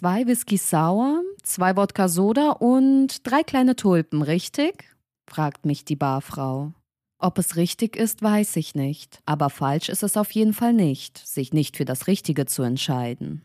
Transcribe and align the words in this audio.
Zwei 0.00 0.26
Whisky 0.26 0.56
Sour, 0.56 1.22
zwei 1.42 1.76
Wodka 1.76 2.08
Soda 2.08 2.52
und 2.52 3.18
drei 3.26 3.42
kleine 3.42 3.76
Tulpen, 3.76 4.22
richtig? 4.22 4.96
fragt 5.30 5.66
mich 5.66 5.84
die 5.84 5.94
Barfrau. 5.94 6.72
Ob 7.18 7.36
es 7.36 7.56
richtig 7.56 7.96
ist, 7.96 8.22
weiß 8.22 8.56
ich 8.56 8.74
nicht, 8.74 9.20
aber 9.26 9.50
falsch 9.50 9.90
ist 9.90 10.02
es 10.02 10.16
auf 10.16 10.30
jeden 10.30 10.54
Fall 10.54 10.72
nicht, 10.72 11.18
sich 11.18 11.52
nicht 11.52 11.76
für 11.76 11.84
das 11.84 12.06
Richtige 12.06 12.46
zu 12.46 12.62
entscheiden. 12.62 13.42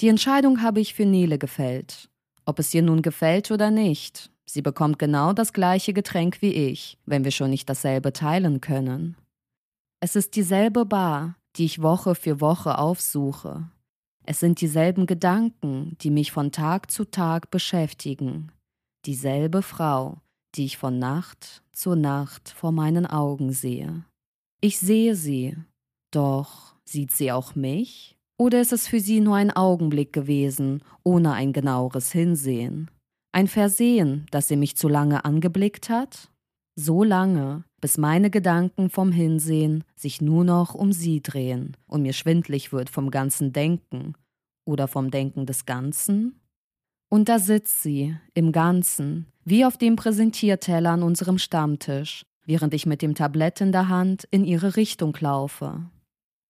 Die 0.00 0.08
Entscheidung 0.08 0.62
habe 0.62 0.80
ich 0.80 0.94
für 0.94 1.06
Nele 1.06 1.38
gefällt. 1.38 2.08
Ob 2.44 2.58
es 2.58 2.74
ihr 2.74 2.82
nun 2.82 3.00
gefällt 3.00 3.52
oder 3.52 3.70
nicht, 3.70 4.32
sie 4.46 4.62
bekommt 4.62 4.98
genau 4.98 5.32
das 5.32 5.52
gleiche 5.52 5.92
Getränk 5.92 6.42
wie 6.42 6.54
ich, 6.54 6.98
wenn 7.06 7.22
wir 7.22 7.30
schon 7.30 7.50
nicht 7.50 7.70
dasselbe 7.70 8.12
teilen 8.12 8.60
können. 8.60 9.16
Es 10.00 10.16
ist 10.16 10.34
dieselbe 10.34 10.86
Bar, 10.86 11.36
die 11.54 11.66
ich 11.66 11.82
Woche 11.82 12.16
für 12.16 12.40
Woche 12.40 12.78
aufsuche. 12.78 13.70
Es 14.26 14.40
sind 14.40 14.60
dieselben 14.60 15.06
Gedanken, 15.06 15.96
die 16.00 16.10
mich 16.10 16.32
von 16.32 16.50
Tag 16.50 16.90
zu 16.90 17.04
Tag 17.04 17.50
beschäftigen. 17.50 18.52
Dieselbe 19.04 19.60
Frau, 19.60 20.18
die 20.54 20.64
ich 20.64 20.78
von 20.78 20.98
Nacht 20.98 21.62
zu 21.72 21.94
Nacht 21.94 22.48
vor 22.48 22.72
meinen 22.72 23.06
Augen 23.06 23.52
sehe. 23.52 24.04
Ich 24.62 24.78
sehe 24.78 25.14
sie, 25.14 25.56
doch 26.10 26.74
sieht 26.84 27.12
sie 27.12 27.32
auch 27.32 27.54
mich? 27.54 28.16
Oder 28.38 28.60
ist 28.60 28.72
es 28.72 28.88
für 28.88 29.00
sie 29.00 29.20
nur 29.20 29.36
ein 29.36 29.50
Augenblick 29.50 30.12
gewesen, 30.12 30.82
ohne 31.02 31.32
ein 31.32 31.52
genaueres 31.52 32.10
Hinsehen? 32.12 32.90
Ein 33.32 33.46
Versehen, 33.46 34.26
dass 34.30 34.48
sie 34.48 34.56
mich 34.56 34.76
zu 34.76 34.88
lange 34.88 35.24
angeblickt 35.24 35.90
hat? 35.90 36.30
So 36.76 37.04
lange, 37.04 37.64
bis 37.80 37.98
meine 37.98 38.30
Gedanken 38.30 38.90
vom 38.90 39.12
Hinsehen 39.12 39.84
sich 39.94 40.20
nur 40.20 40.44
noch 40.44 40.74
um 40.74 40.92
sie 40.92 41.22
drehen 41.22 41.76
und 41.86 42.02
mir 42.02 42.12
schwindlig 42.12 42.72
wird 42.72 42.90
vom 42.90 43.12
ganzen 43.12 43.52
Denken 43.52 44.14
oder 44.64 44.88
vom 44.88 45.12
Denken 45.12 45.46
des 45.46 45.66
Ganzen? 45.66 46.40
Und 47.08 47.28
da 47.28 47.38
sitzt 47.38 47.82
sie, 47.82 48.16
im 48.34 48.50
Ganzen, 48.50 49.26
wie 49.44 49.64
auf 49.64 49.78
dem 49.78 49.94
Präsentierteller 49.94 50.90
an 50.90 51.04
unserem 51.04 51.38
Stammtisch, 51.38 52.24
während 52.44 52.74
ich 52.74 52.86
mit 52.86 53.02
dem 53.02 53.14
Tablett 53.14 53.60
in 53.60 53.70
der 53.70 53.88
Hand 53.88 54.26
in 54.32 54.44
ihre 54.44 54.74
Richtung 54.74 55.16
laufe. 55.20 55.80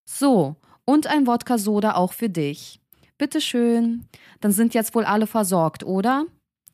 So, 0.09 0.56
und 0.86 1.06
ein 1.06 1.27
Wodka 1.27 1.59
Soda 1.59 1.97
auch 1.97 2.14
für 2.14 2.31
dich. 2.31 2.81
Bitte 3.19 3.42
schön. 3.42 4.06
Dann 4.41 4.53
sind 4.53 4.72
jetzt 4.72 4.94
wohl 4.94 5.05
alle 5.05 5.27
versorgt, 5.27 5.84
oder? 5.84 6.25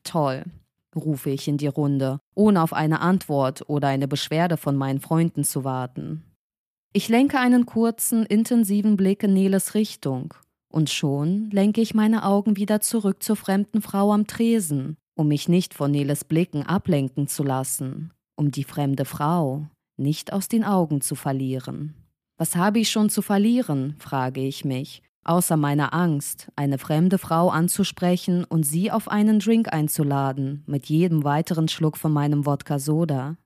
Toll, 0.04 0.44
rufe 0.96 1.30
ich 1.30 1.48
in 1.48 1.56
die 1.56 1.66
Runde, 1.66 2.20
ohne 2.34 2.62
auf 2.62 2.72
eine 2.72 3.00
Antwort 3.00 3.68
oder 3.68 3.88
eine 3.88 4.08
Beschwerde 4.08 4.56
von 4.56 4.76
meinen 4.76 5.00
Freunden 5.00 5.44
zu 5.44 5.64
warten. 5.64 6.24
Ich 6.92 7.08
lenke 7.08 7.38
einen 7.38 7.66
kurzen, 7.66 8.26
intensiven 8.26 8.96
Blick 8.96 9.22
in 9.22 9.32
Neles 9.32 9.74
Richtung, 9.74 10.34
und 10.72 10.88
schon 10.88 11.50
lenke 11.50 11.80
ich 11.80 11.94
meine 11.94 12.24
Augen 12.24 12.56
wieder 12.56 12.80
zurück 12.80 13.22
zur 13.22 13.36
fremden 13.36 13.82
Frau 13.82 14.12
am 14.12 14.26
Tresen, 14.26 14.96
um 15.14 15.28
mich 15.28 15.48
nicht 15.48 15.74
von 15.74 15.90
Neles 15.90 16.24
Blicken 16.24 16.64
ablenken 16.64 17.26
zu 17.26 17.42
lassen, 17.42 18.12
um 18.36 18.50
die 18.50 18.64
fremde 18.64 19.04
Frau 19.04 19.66
nicht 19.96 20.32
aus 20.32 20.48
den 20.48 20.64
Augen 20.64 21.00
zu 21.00 21.14
verlieren. 21.14 21.94
Was 22.38 22.56
habe 22.56 22.78
ich 22.78 22.90
schon 22.90 23.10
zu 23.10 23.20
verlieren, 23.20 23.96
frage 23.98 24.40
ich 24.40 24.64
mich, 24.64 25.02
außer 25.30 25.56
meiner 25.56 25.94
Angst, 25.94 26.50
eine 26.56 26.76
fremde 26.76 27.16
Frau 27.16 27.50
anzusprechen 27.50 28.44
und 28.44 28.64
sie 28.64 28.90
auf 28.90 29.08
einen 29.08 29.38
Drink 29.38 29.72
einzuladen, 29.72 30.64
mit 30.66 30.86
jedem 30.86 31.22
weiteren 31.22 31.68
Schluck 31.68 31.96
von 31.96 32.12
meinem 32.12 32.46
Wodka 32.46 32.80
Soda. 32.80 33.36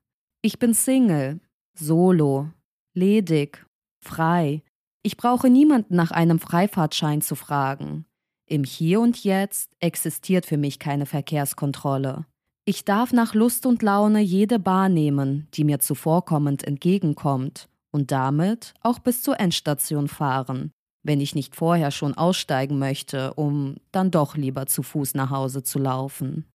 Ich 0.41 0.57
bin 0.57 0.73
Single, 0.73 1.39
solo, 1.75 2.49
ledig, 2.95 3.65
frei. 4.01 4.63
Ich 5.03 5.15
brauche 5.15 5.49
niemanden 5.49 5.95
nach 5.95 6.09
einem 6.09 6.39
Freifahrtschein 6.39 7.21
zu 7.21 7.35
fragen. 7.35 8.05
Im 8.47 8.63
Hier 8.63 8.99
und 8.99 9.23
Jetzt 9.23 9.71
existiert 9.79 10.47
für 10.47 10.57
mich 10.57 10.79
keine 10.79 11.05
Verkehrskontrolle. 11.05 12.25
Ich 12.65 12.83
darf 12.83 13.13
nach 13.13 13.35
Lust 13.35 13.67
und 13.67 13.83
Laune 13.83 14.21
jede 14.21 14.57
Bar 14.57 14.89
nehmen, 14.89 15.47
die 15.53 15.63
mir 15.63 15.79
zuvorkommend 15.79 16.63
entgegenkommt, 16.63 17.69
und 17.91 18.11
damit 18.11 18.73
auch 18.81 18.99
bis 18.99 19.21
zur 19.21 19.39
Endstation 19.39 20.07
fahren, 20.07 20.71
wenn 21.05 21.21
ich 21.21 21.35
nicht 21.35 21.55
vorher 21.55 21.91
schon 21.91 22.15
aussteigen 22.15 22.79
möchte, 22.79 23.33
um 23.35 23.75
dann 23.91 24.09
doch 24.09 24.35
lieber 24.35 24.65
zu 24.65 24.81
Fuß 24.81 25.13
nach 25.13 25.29
Hause 25.29 25.61
zu 25.61 25.77
laufen. 25.77 26.45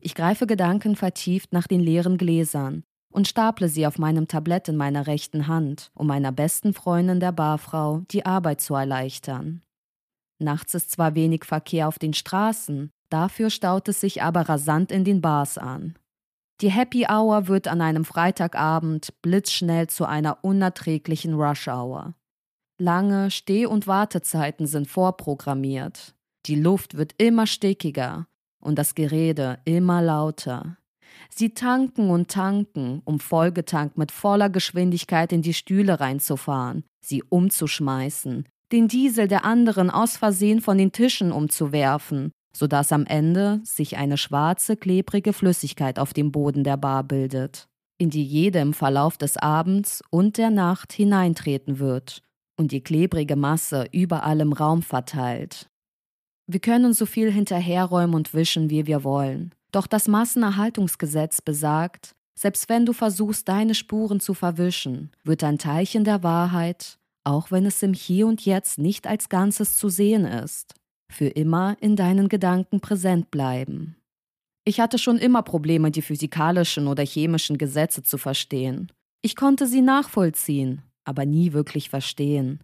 Ich 0.00 0.14
greife 0.14 0.46
gedankenvertieft 0.46 1.52
nach 1.52 1.66
den 1.66 1.80
leeren 1.80 2.16
Gläsern 2.16 2.84
und 3.12 3.26
staple 3.26 3.68
sie 3.68 3.86
auf 3.86 3.98
meinem 3.98 4.28
Tablett 4.28 4.68
in 4.68 4.76
meiner 4.76 5.08
rechten 5.08 5.48
Hand, 5.48 5.90
um 5.94 6.06
meiner 6.06 6.30
besten 6.30 6.72
Freundin 6.72 7.18
der 7.18 7.32
Barfrau 7.32 8.02
die 8.12 8.24
Arbeit 8.24 8.60
zu 8.60 8.74
erleichtern. 8.74 9.62
Nachts 10.38 10.74
ist 10.74 10.92
zwar 10.92 11.16
wenig 11.16 11.44
Verkehr 11.44 11.88
auf 11.88 11.98
den 11.98 12.14
Straßen, 12.14 12.90
dafür 13.10 13.50
staut 13.50 13.88
es 13.88 14.00
sich 14.00 14.22
aber 14.22 14.48
rasant 14.48 14.92
in 14.92 15.04
den 15.04 15.20
Bars 15.20 15.58
an. 15.58 15.98
Die 16.60 16.70
Happy 16.70 17.06
Hour 17.10 17.48
wird 17.48 17.66
an 17.68 17.80
einem 17.80 18.04
Freitagabend 18.04 19.12
blitzschnell 19.20 19.88
zu 19.88 20.04
einer 20.04 20.44
unerträglichen 20.44 21.34
Rush 21.34 21.66
Hour. 21.68 22.14
Lange 22.80 23.30
Steh- 23.30 23.66
und 23.66 23.86
Wartezeiten 23.86 24.66
sind 24.66 24.88
vorprogrammiert. 24.88 26.14
Die 26.46 26.54
Luft 26.54 26.96
wird 26.96 27.12
immer 27.18 27.46
stickiger 27.46 28.26
und 28.58 28.78
das 28.78 28.94
Gerede 28.94 29.58
immer 29.66 30.00
lauter. 30.00 30.78
Sie 31.28 31.52
tanken 31.52 32.08
und 32.08 32.30
tanken, 32.30 33.02
um 33.04 33.20
vollgetankt 33.20 33.98
mit 33.98 34.10
voller 34.10 34.48
Geschwindigkeit 34.48 35.30
in 35.30 35.42
die 35.42 35.52
Stühle 35.52 36.00
reinzufahren, 36.00 36.84
sie 37.04 37.22
umzuschmeißen, 37.22 38.48
den 38.72 38.88
Diesel 38.88 39.28
der 39.28 39.44
anderen 39.44 39.90
aus 39.90 40.16
Versehen 40.16 40.62
von 40.62 40.78
den 40.78 40.90
Tischen 40.90 41.32
umzuwerfen 41.32 42.32
sodass 42.52 42.90
am 42.90 43.06
Ende 43.06 43.60
sich 43.62 43.96
eine 43.96 44.16
schwarze, 44.16 44.76
klebrige 44.76 45.32
Flüssigkeit 45.32 46.00
auf 46.00 46.12
dem 46.12 46.32
Boden 46.32 46.64
der 46.64 46.76
Bar 46.76 47.04
bildet, 47.04 47.68
in 47.96 48.10
die 48.10 48.24
jede 48.24 48.58
im 48.58 48.74
Verlauf 48.74 49.16
des 49.16 49.36
Abends 49.36 50.02
und 50.10 50.36
der 50.36 50.50
Nacht 50.50 50.92
hineintreten 50.92 51.78
wird 51.78 52.24
und 52.60 52.72
die 52.72 52.82
klebrige 52.82 53.36
Masse 53.36 53.86
überall 53.90 54.38
im 54.40 54.52
Raum 54.52 54.82
verteilt. 54.82 55.70
Wir 56.46 56.60
können 56.60 56.92
so 56.92 57.06
viel 57.06 57.32
hinterherräumen 57.32 58.14
und 58.14 58.34
wischen, 58.34 58.68
wie 58.68 58.86
wir 58.86 59.02
wollen. 59.02 59.54
Doch 59.72 59.86
das 59.86 60.08
Massenerhaltungsgesetz 60.08 61.40
besagt, 61.40 62.14
selbst 62.38 62.68
wenn 62.68 62.84
du 62.84 62.92
versuchst, 62.92 63.48
deine 63.48 63.74
Spuren 63.74 64.20
zu 64.20 64.34
verwischen, 64.34 65.10
wird 65.24 65.42
ein 65.42 65.56
Teilchen 65.56 66.04
der 66.04 66.22
Wahrheit, 66.22 66.98
auch 67.24 67.50
wenn 67.50 67.64
es 67.64 67.82
im 67.82 67.94
Hier 67.94 68.26
und 68.26 68.44
Jetzt 68.44 68.78
nicht 68.78 69.06
als 69.06 69.30
Ganzes 69.30 69.78
zu 69.78 69.88
sehen 69.88 70.26
ist, 70.26 70.74
für 71.10 71.28
immer 71.28 71.78
in 71.80 71.96
deinen 71.96 72.28
Gedanken 72.28 72.80
präsent 72.80 73.30
bleiben. 73.30 73.96
Ich 74.66 74.80
hatte 74.80 74.98
schon 74.98 75.16
immer 75.16 75.42
Probleme, 75.42 75.90
die 75.90 76.02
physikalischen 76.02 76.88
oder 76.88 77.04
chemischen 77.04 77.56
Gesetze 77.56 78.02
zu 78.02 78.18
verstehen. 78.18 78.92
Ich 79.22 79.34
konnte 79.34 79.66
sie 79.66 79.80
nachvollziehen, 79.80 80.82
aber 81.04 81.26
nie 81.26 81.52
wirklich 81.52 81.90
verstehen. 81.90 82.62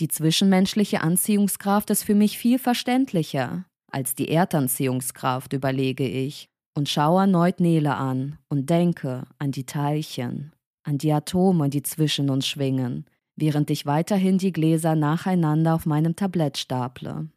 Die 0.00 0.08
zwischenmenschliche 0.08 1.02
Anziehungskraft 1.02 1.90
ist 1.90 2.04
für 2.04 2.14
mich 2.14 2.38
viel 2.38 2.58
verständlicher 2.58 3.66
als 3.92 4.14
die 4.14 4.28
Erdanziehungskraft, 4.28 5.52
überlege 5.52 6.08
ich, 6.08 6.48
und 6.74 6.88
schaue 6.88 7.20
erneut 7.22 7.60
Nele 7.60 7.94
an 7.94 8.38
und 8.48 8.70
denke 8.70 9.24
an 9.38 9.52
die 9.52 9.66
Teilchen, 9.66 10.52
an 10.82 10.98
die 10.98 11.12
Atome, 11.12 11.68
die 11.68 11.82
zwischen 11.82 12.30
uns 12.30 12.46
schwingen, 12.46 13.04
während 13.36 13.70
ich 13.70 13.86
weiterhin 13.86 14.38
die 14.38 14.52
Gläser 14.52 14.94
nacheinander 14.94 15.74
auf 15.74 15.86
meinem 15.86 16.16
Tablett 16.16 16.56
staple. 16.56 17.28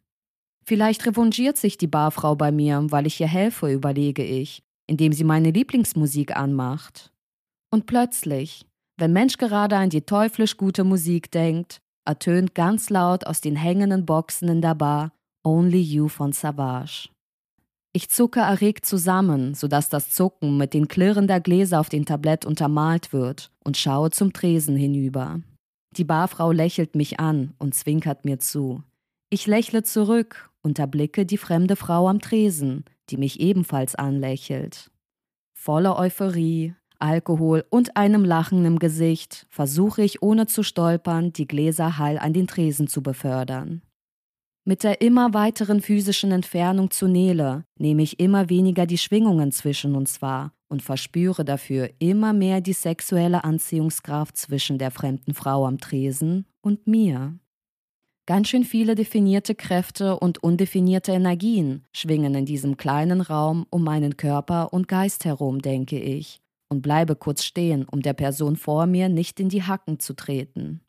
Vielleicht 0.64 1.06
revanchiert 1.06 1.58
sich 1.58 1.78
die 1.78 1.86
Barfrau 1.86 2.34
bei 2.34 2.50
mir, 2.50 2.86
weil 2.88 3.06
ich 3.06 3.20
ihr 3.20 3.28
helfe, 3.28 3.70
überlege 3.70 4.24
ich, 4.24 4.64
indem 4.86 5.12
sie 5.12 5.24
meine 5.24 5.50
Lieblingsmusik 5.50 6.36
anmacht. 6.36 7.12
Und 7.70 7.86
plötzlich, 7.86 8.66
wenn 8.96 9.12
Mensch 9.12 9.36
gerade 9.36 9.76
an 9.76 9.90
die 9.90 10.02
teuflisch 10.02 10.56
gute 10.56 10.84
Musik 10.84 11.30
denkt, 11.30 11.80
ertönt 12.04 12.54
ganz 12.54 12.88
laut 12.90 13.26
aus 13.26 13.40
den 13.40 13.56
hängenden 13.56 14.06
Boxen 14.06 14.48
in 14.48 14.62
der 14.62 14.74
Bar 14.74 15.12
Only 15.44 15.80
You 15.80 16.08
von 16.08 16.32
Savage. 16.32 17.08
Ich 17.92 18.10
zucke 18.10 18.40
erregt 18.40 18.84
zusammen, 18.84 19.54
sodass 19.54 19.88
das 19.88 20.10
Zucken 20.10 20.56
mit 20.56 20.74
den 20.74 20.88
Klirren 20.88 21.26
der 21.26 21.40
Gläser 21.40 21.80
auf 21.80 21.88
dem 21.88 22.04
Tablett 22.04 22.44
untermalt 22.44 23.12
wird 23.12 23.50
und 23.64 23.76
schaue 23.76 24.10
zum 24.10 24.32
Tresen 24.32 24.76
hinüber. 24.76 25.40
Die 25.96 26.04
Barfrau 26.04 26.52
lächelt 26.52 26.94
mich 26.94 27.20
an 27.20 27.54
und 27.58 27.74
zwinkert 27.74 28.24
mir 28.24 28.38
zu. 28.38 28.82
Ich 29.30 29.46
lächle 29.46 29.82
zurück 29.82 30.50
und 30.62 30.78
erblicke 30.78 31.24
die 31.24 31.38
fremde 31.38 31.74
Frau 31.74 32.08
am 32.08 32.20
Tresen, 32.20 32.84
die 33.08 33.16
mich 33.16 33.40
ebenfalls 33.40 33.94
anlächelt. 33.94 34.90
Voller 35.54 35.98
Euphorie, 35.98 36.74
Alkohol 37.00 37.64
und 37.70 37.96
einem 37.96 38.24
Lachen 38.24 38.64
im 38.64 38.78
Gesicht 38.78 39.46
versuche 39.48 40.02
ich 40.02 40.22
ohne 40.22 40.46
zu 40.46 40.62
stolpern, 40.62 41.32
die 41.32 41.46
Gläser 41.46 41.98
heil 41.98 42.18
an 42.18 42.32
den 42.32 42.46
Tresen 42.46 42.88
zu 42.88 43.02
befördern. 43.02 43.82
Mit 44.64 44.82
der 44.82 45.00
immer 45.00 45.32
weiteren 45.32 45.80
physischen 45.80 46.32
Entfernung 46.32 46.90
zu 46.90 47.06
Nele 47.06 47.64
nehme 47.78 48.02
ich 48.02 48.18
immer 48.18 48.50
weniger 48.50 48.84
die 48.84 48.98
Schwingungen 48.98 49.52
zwischen 49.52 49.94
uns 49.94 50.20
wahr 50.22 50.52
und 50.68 50.82
verspüre 50.82 51.44
dafür 51.44 51.90
immer 52.00 52.32
mehr 52.32 52.60
die 52.60 52.72
sexuelle 52.72 53.44
Anziehungskraft 53.44 54.36
zwischen 54.36 54.78
der 54.78 54.90
fremden 54.90 55.34
Frau 55.34 55.66
am 55.66 55.78
Tresen 55.78 56.46
und 56.62 56.86
mir. 56.88 57.38
Ganz 58.26 58.48
schön 58.48 58.64
viele 58.64 58.96
definierte 58.96 59.54
Kräfte 59.54 60.18
und 60.18 60.42
undefinierte 60.42 61.12
Energien 61.12 61.84
schwingen 61.92 62.34
in 62.34 62.44
diesem 62.44 62.76
kleinen 62.76 63.20
Raum 63.20 63.66
um 63.70 63.84
meinen 63.84 64.16
Körper 64.16 64.72
und 64.72 64.88
Geist 64.88 65.24
herum, 65.24 65.62
denke 65.62 66.00
ich, 66.00 66.40
und 66.68 66.82
bleibe 66.82 67.16
kurz 67.16 67.44
stehen, 67.44 67.84
um 67.84 68.02
der 68.02 68.12
Person 68.12 68.56
vor 68.56 68.86
mir 68.86 69.08
nicht 69.08 69.40
in 69.40 69.48
die 69.48 69.62
Hacken 69.62 69.98
zu 69.98 70.14
treten. 70.14 70.80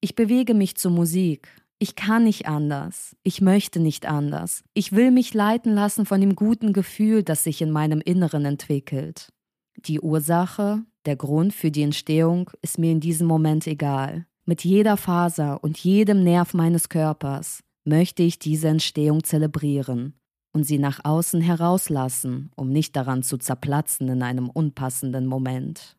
Ich 0.00 0.14
bewege 0.14 0.54
mich 0.54 0.76
zur 0.76 0.90
Musik. 0.90 1.48
Ich 1.78 1.94
kann 1.94 2.24
nicht 2.24 2.46
anders. 2.46 3.16
Ich 3.22 3.40
möchte 3.40 3.80
nicht 3.80 4.06
anders. 4.06 4.64
Ich 4.74 4.92
will 4.92 5.10
mich 5.10 5.34
leiten 5.34 5.74
lassen 5.74 6.06
von 6.06 6.20
dem 6.20 6.34
guten 6.34 6.72
Gefühl, 6.72 7.22
das 7.22 7.44
sich 7.44 7.60
in 7.60 7.70
meinem 7.70 8.00
Inneren 8.00 8.44
entwickelt. 8.44 9.32
Die 9.76 10.00
Ursache, 10.00 10.84
der 11.04 11.16
Grund 11.16 11.52
für 11.52 11.70
die 11.70 11.82
Entstehung 11.82 12.50
ist 12.62 12.78
mir 12.78 12.92
in 12.92 13.00
diesem 13.00 13.26
Moment 13.26 13.66
egal. 13.66 14.26
Mit 14.46 14.64
jeder 14.64 14.96
Faser 14.96 15.62
und 15.62 15.76
jedem 15.78 16.22
Nerv 16.22 16.54
meines 16.54 16.88
Körpers 16.88 17.62
möchte 17.84 18.22
ich 18.22 18.38
diese 18.38 18.68
Entstehung 18.68 19.24
zelebrieren 19.24 20.14
und 20.56 20.64
sie 20.64 20.78
nach 20.78 21.00
außen 21.04 21.42
herauslassen, 21.42 22.50
um 22.56 22.70
nicht 22.70 22.96
daran 22.96 23.22
zu 23.22 23.36
zerplatzen 23.36 24.08
in 24.08 24.22
einem 24.22 24.48
unpassenden 24.48 25.26
Moment. 25.26 25.98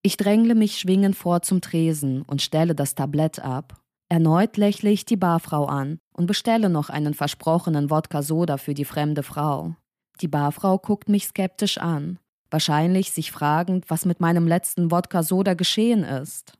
Ich 0.00 0.16
drängle 0.16 0.54
mich 0.54 0.78
schwingend 0.78 1.14
vor 1.14 1.42
zum 1.42 1.60
Tresen 1.60 2.22
und 2.22 2.40
stelle 2.40 2.74
das 2.74 2.94
Tablett 2.94 3.40
ab. 3.40 3.82
Erneut 4.08 4.56
lächle 4.56 4.88
ich 4.88 5.04
die 5.04 5.18
Barfrau 5.18 5.66
an 5.66 5.98
und 6.14 6.26
bestelle 6.26 6.70
noch 6.70 6.88
einen 6.88 7.12
versprochenen 7.12 7.90
Wodka-Soda 7.90 8.56
für 8.56 8.72
die 8.72 8.86
fremde 8.86 9.22
Frau. 9.22 9.76
Die 10.22 10.28
Barfrau 10.28 10.78
guckt 10.78 11.10
mich 11.10 11.26
skeptisch 11.26 11.76
an, 11.76 12.18
wahrscheinlich 12.50 13.12
sich 13.12 13.30
fragend, 13.30 13.90
was 13.90 14.06
mit 14.06 14.20
meinem 14.20 14.48
letzten 14.48 14.90
Wodka-Soda 14.90 15.52
geschehen 15.52 16.02
ist. 16.02 16.54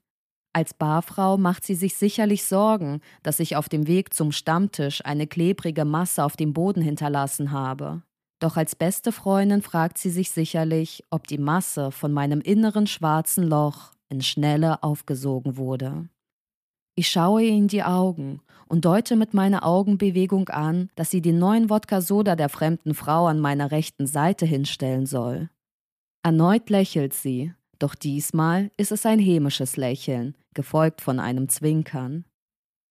Als 0.55 0.75
Barfrau 0.75 1.39
macht 1.39 1.65
sie 1.65 1.75
sich 1.75 1.97
sicherlich 1.97 2.45
Sorgen, 2.45 3.01
dass 3.23 3.41
ich 3.41 3.57
auf 3.57 3.69
dem 3.69 3.87
Weg 3.87 4.13
zum 4.13 4.33
Stammtisch 4.33 5.05
eine 5.05 5.27
klebrige 5.27 5.85
Masse 5.85 6.25
auf 6.25 6.37
dem 6.37 6.53
Boden 6.53 6.83
hinterlassen 6.83 7.53
habe. 7.53 8.03
Doch 8.39 8.57
als 8.57 8.75
beste 8.75 9.13
Freundin 9.13 9.63
fragt 9.63 9.99
sie 9.99 10.11
sich 10.11 10.31
sicherlich, 10.31 11.05
ob 11.11 11.27
die 11.27 11.39
Masse 11.39 11.91
von 11.91 12.13
meinem 12.13 12.41
inneren 12.41 12.87
schwarzen 12.87 13.45
Loch 13.45 13.93
in 14.09 14.21
Schnelle 14.21 14.83
aufgesogen 14.83 15.57
wurde. 15.57 16.09
Ich 16.95 17.09
schaue 17.09 17.43
ihr 17.43 17.55
in 17.55 17.69
die 17.69 17.85
Augen 17.85 18.43
und 18.69 18.85
deute 18.85 19.17
mit 19.17 19.33
meiner 19.33 19.65
Augenbewegung 19.65 20.51
an, 20.51 20.91
dass 20.97 21.11
sie 21.11 21.23
den 21.23 21.39
neuen 21.39 21.71
Wodka-Soda 21.71 22.37
der 22.37 22.51
fremden 22.51 22.95
Frau 22.95 23.27
an 23.27 23.41
meiner 23.41 23.71
rechten 23.71 24.07
Seite 24.07 24.45
hinstellen 24.45 25.07
soll. 25.07 25.49
Erneut 26.23 26.69
lächelt 26.69 27.15
sie, 27.15 27.55
doch 27.83 27.95
diesmal 27.95 28.71
ist 28.77 28.93
es 28.93 29.05
ein 29.07 29.19
hämisches 29.19 29.77
Lächeln, 29.77 30.37
gefolgt 30.55 31.01
von 31.01 31.19
einem 31.19 31.49
Zwinkern. 31.49 32.25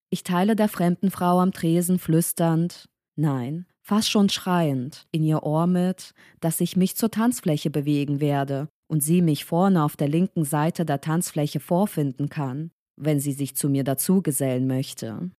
Ich 0.09 0.23
teile 0.23 0.55
der 0.55 0.67
fremden 0.67 1.11
Frau 1.11 1.39
am 1.39 1.53
Tresen 1.53 1.97
flüsternd, 1.97 2.89
nein, 3.15 3.65
fast 3.81 4.09
schon 4.09 4.27
schreiend, 4.29 5.07
in 5.11 5.23
ihr 5.23 5.43
Ohr 5.43 5.67
mit, 5.67 6.13
dass 6.41 6.59
ich 6.59 6.75
mich 6.75 6.97
zur 6.97 7.09
Tanzfläche 7.09 7.69
bewegen 7.69 8.19
werde 8.19 8.67
und 8.87 9.01
sie 9.01 9.21
mich 9.21 9.45
vorne 9.45 9.83
auf 9.83 9.95
der 9.95 10.09
linken 10.09 10.43
Seite 10.43 10.83
der 10.83 10.99
Tanzfläche 10.99 11.61
vorfinden 11.61 12.27
kann, 12.27 12.71
wenn 12.97 13.21
sie 13.21 13.31
sich 13.31 13.55
zu 13.55 13.69
mir 13.69 13.85
dazugesellen 13.85 14.67
möchte. 14.67 15.31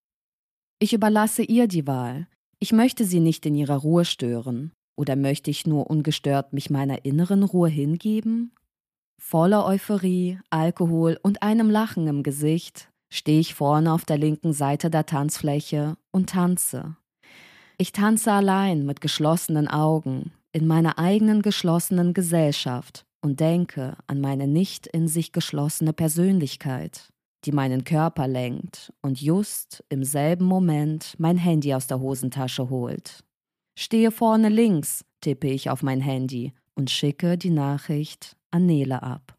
Ich 0.78 0.94
überlasse 0.94 1.42
ihr 1.42 1.68
die 1.68 1.86
Wahl. 1.86 2.26
Ich 2.58 2.72
möchte 2.72 3.04
sie 3.04 3.20
nicht 3.20 3.44
in 3.44 3.54
ihrer 3.54 3.76
Ruhe 3.76 4.04
stören. 4.04 4.72
Oder 4.96 5.16
möchte 5.16 5.50
ich 5.50 5.66
nur 5.66 5.90
ungestört 5.90 6.52
mich 6.52 6.70
meiner 6.70 7.04
inneren 7.04 7.42
Ruhe 7.42 7.68
hingeben? 7.68 8.52
Voller 9.18 9.66
Euphorie, 9.66 10.38
Alkohol 10.50 11.18
und 11.22 11.42
einem 11.42 11.70
Lachen 11.70 12.06
im 12.06 12.22
Gesicht 12.22 12.90
stehe 13.10 13.40
ich 13.40 13.54
vorne 13.54 13.92
auf 13.92 14.04
der 14.04 14.18
linken 14.18 14.52
Seite 14.52 14.90
der 14.90 15.06
Tanzfläche 15.06 15.96
und 16.10 16.30
tanze. 16.30 16.96
Ich 17.78 17.92
tanze 17.92 18.32
allein 18.32 18.86
mit 18.86 19.00
geschlossenen 19.00 19.68
Augen 19.68 20.32
in 20.52 20.66
meiner 20.66 20.98
eigenen 20.98 21.42
geschlossenen 21.42 22.14
Gesellschaft 22.14 23.04
und 23.22 23.40
denke 23.40 23.96
an 24.06 24.20
meine 24.20 24.46
nicht 24.46 24.86
in 24.86 25.08
sich 25.08 25.32
geschlossene 25.32 25.92
Persönlichkeit, 25.92 27.12
die 27.44 27.52
meinen 27.52 27.84
Körper 27.84 28.28
lenkt 28.28 28.92
und 29.02 29.20
just 29.20 29.84
im 29.88 30.04
selben 30.04 30.44
Moment 30.44 31.14
mein 31.18 31.38
Handy 31.38 31.74
aus 31.74 31.86
der 31.86 32.00
Hosentasche 32.00 32.68
holt. 32.70 33.24
Stehe 33.78 34.10
vorne 34.10 34.48
links, 34.48 35.04
tippe 35.20 35.48
ich 35.48 35.70
auf 35.70 35.82
mein 35.82 36.00
Handy 36.00 36.52
und 36.74 36.90
schicke 36.90 37.38
die 37.38 37.50
Nachricht 37.50 38.36
an 38.52 38.66
Nele 38.66 38.98
ab. 39.02 39.32